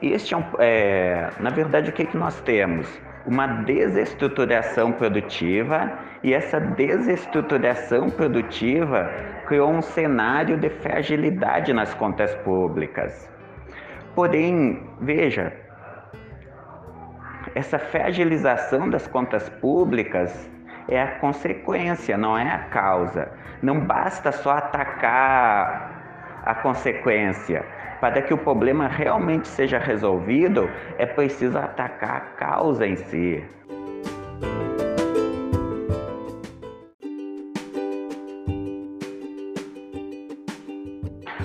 este 0.00 0.32
é, 0.32 0.36
um, 0.38 0.44
é 0.58 1.30
na 1.38 1.50
verdade 1.50 1.90
o 1.90 1.92
que, 1.92 2.06
que 2.06 2.16
nós 2.16 2.40
temos? 2.40 2.88
Uma 3.30 3.46
desestruturação 3.46 4.90
produtiva 4.90 5.92
e 6.20 6.34
essa 6.34 6.58
desestruturação 6.58 8.10
produtiva 8.10 9.08
criou 9.46 9.70
um 9.70 9.80
cenário 9.80 10.56
de 10.58 10.68
fragilidade 10.68 11.72
nas 11.72 11.94
contas 11.94 12.34
públicas. 12.36 13.30
Porém, 14.16 14.82
veja, 15.00 15.52
essa 17.54 17.78
fragilização 17.78 18.90
das 18.90 19.06
contas 19.06 19.48
públicas 19.48 20.50
é 20.88 21.00
a 21.00 21.18
consequência, 21.20 22.18
não 22.18 22.36
é 22.36 22.50
a 22.50 22.58
causa. 22.64 23.30
Não 23.62 23.78
basta 23.78 24.32
só 24.32 24.56
atacar 24.56 25.99
a 26.50 26.54
consequência 26.56 27.64
para 28.00 28.20
que 28.22 28.34
o 28.34 28.38
problema 28.38 28.88
realmente 28.88 29.46
seja 29.46 29.78
resolvido, 29.78 30.68
é 30.98 31.06
preciso 31.06 31.56
atacar 31.56 32.16
a 32.16 32.20
causa 32.20 32.84
em 32.84 32.96
si. 32.96 33.44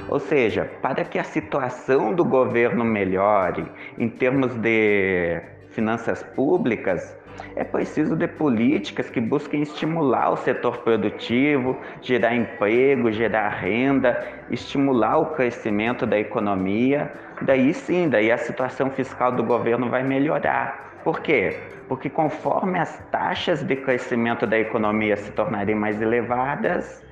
Ou 0.10 0.20
seja, 0.20 0.72
para 0.82 1.04
que 1.04 1.20
a 1.20 1.24
situação 1.24 2.12
do 2.14 2.26
governo 2.26 2.84
melhore 2.84 3.70
em 4.00 4.10
termos 4.10 4.56
de 4.56 5.40
finanças 5.70 6.24
públicas, 6.24 7.16
É 7.56 7.64
preciso 7.64 8.16
de 8.16 8.28
políticas 8.28 9.10
que 9.10 9.22
busquem 9.22 9.62
estimular 9.62 10.32
o 10.32 10.38
setor 10.38 10.78
produtivo, 10.80 11.78
gerar 12.02 12.36
emprego, 12.36 13.12
gerar 13.12 13.50
renda, 13.50 14.24
estimular 14.50 15.18
o 15.18 15.28
crescimento 15.28 16.06
da 16.06 16.18
economia. 16.18 17.12
Daí 17.42 17.74
sim, 17.74 18.10
daí 18.10 18.32
a 18.32 18.38
situação 18.38 18.90
fiscal 18.90 19.32
do 19.32 19.44
governo 19.44 19.90
vai 19.90 20.04
melhorar. 20.04 21.00
Por 21.04 21.20
quê? 21.20 21.58
Porque 21.88 22.10
conforme 22.10 22.80
as 22.80 22.98
taxas 23.12 23.64
de 23.64 23.76
crescimento 23.76 24.48
da 24.48 24.58
economia 24.58 25.16
se 25.16 25.32
tornarem 25.32 25.76
mais 25.76 26.02
elevadas, 26.02 27.06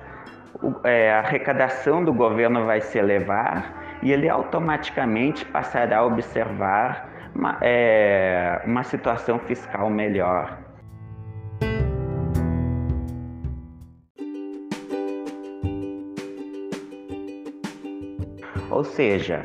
é, 0.84 1.12
a 1.12 1.18
arrecadação 1.20 2.04
do 2.04 2.12
governo 2.12 2.64
vai 2.64 2.80
se 2.80 2.98
elevar 2.98 3.98
e 4.02 4.12
ele 4.12 4.28
automaticamente 4.28 5.44
passará 5.44 5.98
a 5.98 6.04
observar 6.04 7.13
uma, 7.34 7.58
é, 7.60 8.62
uma 8.64 8.84
situação 8.84 9.38
fiscal 9.38 9.90
melhor. 9.90 10.58
Ou 18.70 18.82
seja, 18.82 19.42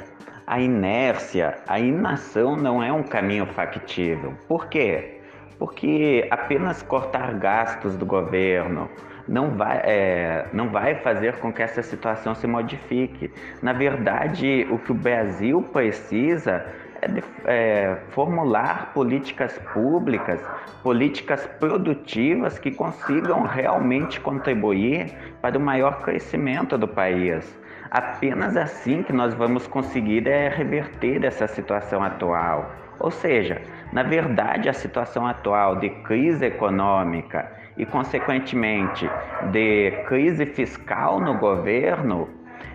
a 0.47 0.59
inércia, 0.59 1.59
a 1.67 1.79
inação 1.79 2.55
não 2.55 2.81
é 2.81 2.91
um 2.91 3.03
caminho 3.03 3.45
factível. 3.45 4.33
Por 4.47 4.67
quê? 4.67 5.21
Porque 5.59 6.27
apenas 6.31 6.81
cortar 6.81 7.33
gastos 7.35 7.95
do 7.95 8.05
governo, 8.05 8.89
não 9.27 9.51
vai, 9.51 9.81
é, 9.83 10.47
não 10.51 10.69
vai 10.69 10.95
fazer 10.95 11.35
com 11.37 11.53
que 11.53 11.61
essa 11.61 11.83
situação 11.83 12.33
se 12.33 12.47
modifique. 12.47 13.31
Na 13.61 13.73
verdade, 13.73 14.65
o 14.71 14.79
que 14.79 14.91
o 14.91 14.95
Brasil 14.95 15.61
precisa 15.71 16.65
é, 17.01 17.23
é 17.45 17.95
formular 18.09 18.91
políticas 18.93 19.57
públicas, 19.73 20.41
políticas 20.83 21.45
produtivas 21.59 22.59
que 22.59 22.71
consigam 22.71 23.43
realmente 23.43 24.19
contribuir 24.19 25.13
para 25.41 25.57
o 25.57 25.61
maior 25.61 26.01
crescimento 26.01 26.77
do 26.77 26.87
país. 26.87 27.59
Apenas 27.91 28.55
assim 28.55 29.01
que 29.01 29.11
nós 29.11 29.33
vamos 29.33 29.65
conseguir 29.67 30.27
é, 30.27 30.47
reverter 30.47 31.23
essa 31.25 31.47
situação 31.47 32.03
atual. 32.03 32.71
Ou 32.99 33.09
seja, 33.09 33.61
na 33.93 34.03
verdade, 34.03 34.69
a 34.69 34.73
situação 34.73 35.25
atual 35.25 35.77
de 35.77 35.89
crise 35.89 36.45
econômica 36.45 37.49
e, 37.77 37.85
consequentemente, 37.85 39.09
de 39.51 39.91
crise 40.07 40.45
fiscal 40.45 41.19
no 41.19 41.35
governo, 41.35 42.29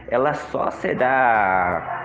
ela 0.08 0.32
só 0.34 0.70
será 0.70 2.04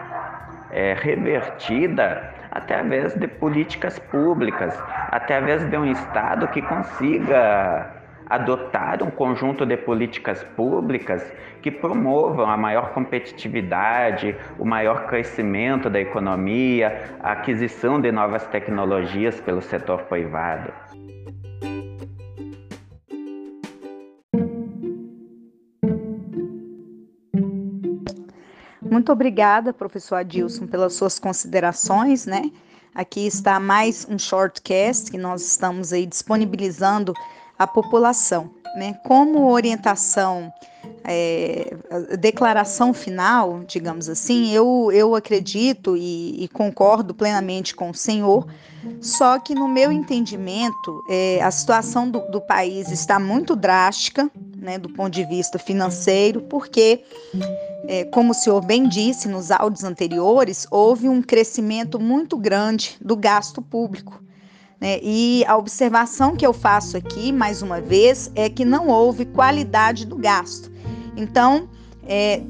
é, 0.71 0.93
revertida 0.93 2.33
através 2.51 3.13
de 3.13 3.27
políticas 3.27 3.99
públicas, 3.99 4.77
através 5.09 5.63
de 5.65 5.77
um 5.77 5.85
Estado 5.85 6.47
que 6.47 6.61
consiga 6.61 7.99
adotar 8.29 9.01
um 9.01 9.09
conjunto 9.09 9.65
de 9.65 9.75
políticas 9.75 10.43
públicas 10.55 11.33
que 11.61 11.71
promovam 11.71 12.47
a 12.47 12.55
maior 12.55 12.91
competitividade, 12.91 14.35
o 14.57 14.65
maior 14.65 15.07
crescimento 15.07 15.89
da 15.89 15.99
economia, 15.99 17.17
a 17.21 17.31
aquisição 17.31 17.99
de 17.99 18.11
novas 18.11 18.45
tecnologias 18.47 19.41
pelo 19.41 19.61
setor 19.61 20.03
privado. 20.03 20.71
Muito 28.99 29.13
obrigada, 29.13 29.71
professor 29.71 30.15
Adilson, 30.15 30.67
pelas 30.67 30.93
suas 30.93 31.17
considerações, 31.17 32.25
né? 32.25 32.51
Aqui 32.93 33.25
está 33.25 33.57
mais 33.57 34.05
um 34.09 34.19
shortcast 34.19 35.09
que 35.09 35.17
nós 35.17 35.41
estamos 35.41 35.93
aí 35.93 36.05
disponibilizando 36.05 37.13
à 37.57 37.65
população, 37.65 38.49
né? 38.75 38.99
Como 39.05 39.49
orientação, 39.49 40.51
é, 41.05 41.77
declaração 42.19 42.93
final, 42.93 43.63
digamos 43.65 44.09
assim, 44.09 44.51
eu, 44.51 44.91
eu 44.91 45.15
acredito 45.15 45.95
e, 45.95 46.43
e, 46.43 46.49
concordo 46.49 47.13
plenamente 47.13 47.73
com 47.73 47.91
o 47.91 47.95
senhor, 47.95 48.45
só 48.99 49.39
que 49.39 49.55
no 49.55 49.69
meu 49.69 49.93
entendimento, 49.93 51.01
é, 51.09 51.41
a 51.41 51.49
situação 51.51 52.11
do, 52.11 52.19
do 52.29 52.41
país 52.41 52.91
está 52.91 53.17
muito 53.17 53.55
drástica, 53.55 54.29
né, 54.59 54.77
do 54.77 54.89
ponto 54.89 55.11
de 55.11 55.25
vista 55.25 55.57
financeiro, 55.57 56.41
porque, 56.41 57.03
é, 57.87 58.03
como 58.05 58.31
o 58.31 58.33
senhor 58.33 58.63
bem 58.63 58.87
disse 58.87 59.27
nos 59.27 59.51
áudios 59.51 59.83
anteriores, 59.83 60.67
houve 60.69 61.07
um 61.07 61.21
crescimento 61.21 61.99
muito 61.99 62.37
grande 62.37 62.97
do 63.01 63.15
gasto 63.15 63.61
público. 63.61 64.21
Né? 64.79 64.99
E 65.01 65.43
a 65.47 65.57
observação 65.57 66.35
que 66.35 66.45
eu 66.45 66.53
faço 66.53 66.97
aqui, 66.97 67.31
mais 67.31 67.61
uma 67.61 67.81
vez, 67.81 68.31
é 68.35 68.49
que 68.49 68.65
não 68.65 68.87
houve 68.87 69.25
qualidade 69.25 70.05
do 70.05 70.17
gasto. 70.17 70.71
Então, 71.15 71.69
é, 72.05 72.41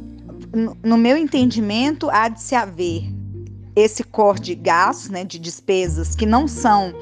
no 0.84 0.98
meu 0.98 1.18
entendimento, 1.18 2.10
há 2.10 2.30
de 2.30 2.42
se 2.42 2.56
haver 2.56 3.04
esse 3.76 4.04
corte 4.04 4.56
de 4.56 4.56
gastos, 4.56 5.10
né, 5.10 5.24
de 5.24 5.40
despesas 5.40 6.16
que 6.16 6.26
não 6.26 6.48
são, 6.48 6.94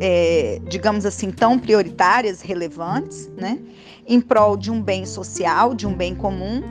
é, 0.00 0.60
digamos 0.68 1.04
assim, 1.06 1.30
tão 1.30 1.58
prioritárias, 1.58 2.40
relevantes, 2.40 3.30
né, 3.36 3.58
em 4.06 4.20
prol 4.20 4.56
de 4.56 4.70
um 4.70 4.82
bem 4.82 5.06
social, 5.06 5.74
de 5.74 5.86
um 5.86 5.94
bem 5.94 6.14
comum, 6.14 6.62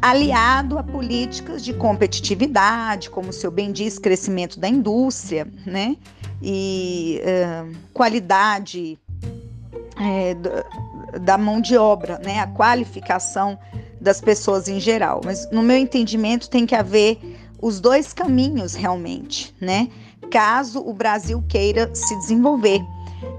aliado 0.00 0.78
a 0.78 0.82
políticas 0.82 1.64
de 1.64 1.72
competitividade, 1.74 3.10
como 3.10 3.30
o 3.30 3.32
senhor 3.32 3.50
bem 3.52 3.72
diz, 3.72 3.98
crescimento 3.98 4.58
da 4.58 4.68
indústria, 4.68 5.46
né, 5.66 5.96
e 6.42 7.20
qualidade 7.92 8.98
é, 10.00 10.36
da 11.20 11.36
mão 11.36 11.60
de 11.60 11.76
obra, 11.76 12.20
né, 12.24 12.38
a 12.38 12.46
qualificação 12.46 13.58
das 14.00 14.20
pessoas 14.20 14.68
em 14.68 14.78
geral. 14.78 15.20
Mas 15.24 15.50
no 15.50 15.62
meu 15.62 15.76
entendimento 15.76 16.48
tem 16.48 16.64
que 16.64 16.74
haver 16.74 17.18
os 17.60 17.80
dois 17.80 18.12
caminhos 18.12 18.74
realmente, 18.74 19.52
né? 19.60 19.88
Caso 20.30 20.80
o 20.80 20.92
Brasil 20.92 21.42
queira 21.48 21.90
se 21.94 22.16
desenvolver. 22.16 22.80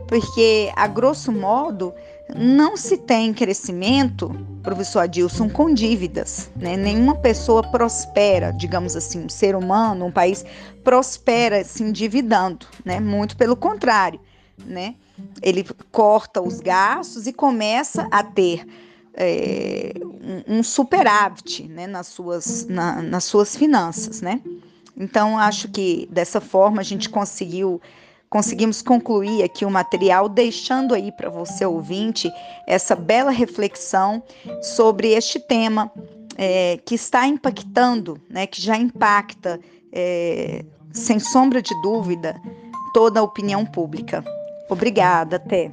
Porque, 0.07 0.71
a 0.75 0.87
grosso 0.87 1.31
modo, 1.31 1.93
não 2.35 2.77
se 2.77 2.97
tem 2.97 3.33
crescimento, 3.33 4.29
professor 4.61 4.99
Adilson, 4.99 5.49
com 5.49 5.73
dívidas. 5.73 6.49
Né? 6.55 6.75
Nenhuma 6.77 7.15
pessoa 7.15 7.63
prospera, 7.63 8.51
digamos 8.51 8.95
assim, 8.95 9.25
um 9.25 9.29
ser 9.29 9.55
humano, 9.55 10.05
um 10.05 10.11
país 10.11 10.45
prospera 10.83 11.63
se 11.63 11.83
endividando, 11.83 12.65
né? 12.85 12.99
Muito 12.99 13.35
pelo 13.35 13.55
contrário, 13.55 14.19
né? 14.65 14.95
Ele 15.41 15.65
corta 15.91 16.41
os 16.41 16.59
gastos 16.59 17.27
e 17.27 17.33
começa 17.33 18.07
a 18.09 18.23
ter 18.23 18.65
é, 19.13 19.93
um, 20.47 20.59
um, 20.59 20.63
superávit 20.63 21.67
né, 21.67 21.87
nas, 21.87 22.07
suas, 22.07 22.65
na, 22.67 23.01
nas 23.01 23.25
suas 23.25 23.55
finanças, 23.55 24.21
né? 24.21 24.41
Então, 24.95 25.37
acho 25.37 25.69
que 25.69 26.07
dessa 26.11 26.41
forma 26.41 26.81
a 26.81 26.83
gente 26.83 27.09
conseguiu 27.09 27.81
conseguimos 28.29 28.83
concluir 28.83 29.43
aqui 29.43 29.65
o 29.65 29.71
material, 29.71 30.29
deixando 30.29 30.93
aí 30.93 31.11
para 31.11 31.31
você 31.31 31.65
ouvinte 31.65 32.31
essa 32.67 32.95
bela 32.95 33.31
reflexão 33.31 34.21
sobre 34.61 35.13
este 35.13 35.39
tema 35.39 35.91
é, 36.37 36.77
que 36.85 36.93
está 36.93 37.25
impactando, 37.25 38.21
né, 38.29 38.45
que 38.45 38.61
já 38.61 38.77
impacta, 38.77 39.59
é, 39.91 40.63
sem 40.93 41.19
sombra 41.19 41.61
de 41.61 41.73
dúvida, 41.81 42.39
toda 42.93 43.19
a 43.19 43.23
opinião 43.23 43.65
pública. 43.65 44.23
Obrigada, 44.69 45.37
até. 45.37 45.71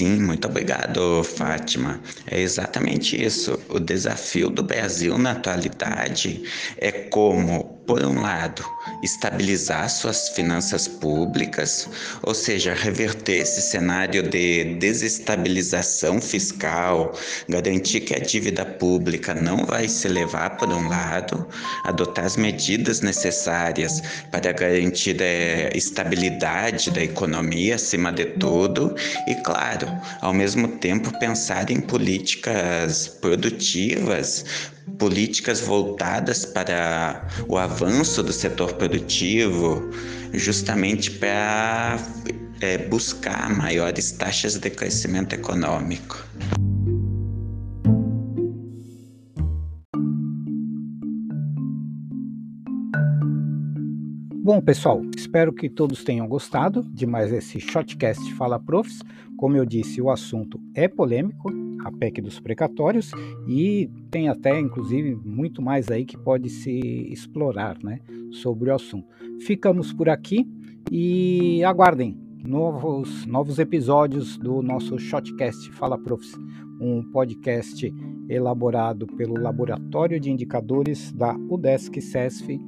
Sim, 0.00 0.22
muito 0.22 0.48
obrigado, 0.48 1.22
Fátima. 1.22 2.00
É 2.26 2.40
exatamente 2.40 3.22
isso. 3.22 3.60
O 3.68 3.78
desafio 3.78 4.48
do 4.48 4.62
Brasil 4.62 5.18
na 5.18 5.32
atualidade 5.32 6.42
é 6.78 6.90
como 6.90 7.80
por 7.90 8.04
um 8.04 8.20
lado, 8.20 8.64
estabilizar 9.02 9.90
suas 9.90 10.28
finanças 10.28 10.86
públicas, 10.86 11.88
ou 12.22 12.32
seja, 12.32 12.72
reverter 12.72 13.38
esse 13.38 13.60
cenário 13.60 14.22
de 14.22 14.76
desestabilização 14.76 16.20
fiscal, 16.20 17.12
garantir 17.48 18.02
que 18.02 18.14
a 18.14 18.20
dívida 18.20 18.64
pública 18.64 19.34
não 19.34 19.66
vai 19.66 19.88
se 19.88 20.06
levar 20.06 20.56
por 20.56 20.68
um 20.68 20.88
lado, 20.88 21.44
adotar 21.82 22.26
as 22.26 22.36
medidas 22.36 23.00
necessárias 23.00 24.00
para 24.30 24.52
garantir 24.52 25.20
a 25.20 25.26
é, 25.26 25.72
estabilidade 25.74 26.92
da 26.92 27.02
economia 27.02 27.74
acima 27.74 28.12
de 28.12 28.24
tudo 28.24 28.94
e, 29.26 29.34
claro, 29.34 29.89
ao 30.20 30.32
mesmo 30.32 30.68
tempo 30.68 31.16
pensar 31.18 31.70
em 31.70 31.80
políticas 31.80 33.08
produtivas 33.20 34.44
políticas 34.98 35.60
voltadas 35.60 36.44
para 36.44 37.26
o 37.48 37.56
avanço 37.56 38.22
do 38.22 38.32
setor 38.32 38.74
produtivo, 38.74 39.90
justamente 40.34 41.10
para 41.12 41.98
é, 42.60 42.76
buscar 42.76 43.48
maiores 43.50 44.12
taxas 44.12 44.56
de 44.56 44.68
crescimento 44.68 45.32
econômico. 45.32 46.22
Bom, 54.52 54.60
pessoal, 54.60 55.00
espero 55.16 55.52
que 55.52 55.70
todos 55.70 56.02
tenham 56.02 56.26
gostado 56.26 56.82
de 56.82 57.06
mais 57.06 57.32
esse 57.32 57.60
Shotcast 57.60 58.34
Fala 58.34 58.58
Profs. 58.58 58.98
Como 59.36 59.56
eu 59.56 59.64
disse, 59.64 60.02
o 60.02 60.10
assunto 60.10 60.60
é 60.74 60.88
polêmico, 60.88 61.52
a 61.84 61.92
PEC 61.92 62.20
dos 62.20 62.40
precatórios, 62.40 63.12
e 63.46 63.88
tem 64.10 64.28
até, 64.28 64.58
inclusive, 64.58 65.14
muito 65.14 65.62
mais 65.62 65.88
aí 65.88 66.04
que 66.04 66.18
pode 66.18 66.50
se 66.50 66.80
explorar 67.12 67.78
né, 67.80 68.00
sobre 68.32 68.70
o 68.70 68.74
assunto. 68.74 69.06
Ficamos 69.46 69.92
por 69.92 70.08
aqui 70.08 70.44
e 70.90 71.62
aguardem 71.62 72.18
novos, 72.44 73.24
novos 73.26 73.60
episódios 73.60 74.36
do 74.36 74.62
nosso 74.62 74.98
Shotcast 74.98 75.70
Fala 75.70 75.96
Profs, 75.96 76.34
um 76.80 77.04
podcast 77.12 77.88
elaborado 78.28 79.06
pelo 79.06 79.40
Laboratório 79.40 80.18
de 80.18 80.28
Indicadores 80.28 81.12
da 81.12 81.36
UDESC-CESF 81.36 82.58